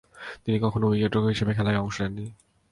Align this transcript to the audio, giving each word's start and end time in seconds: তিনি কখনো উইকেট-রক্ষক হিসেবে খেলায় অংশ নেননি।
তিনি 0.43 0.57
কখনো 0.59 0.85
উইকেট-রক্ষক 0.87 1.31
হিসেবে 1.33 1.51
খেলায় 1.53 1.81
অংশ 1.83 1.97
নেননি। 2.01 2.25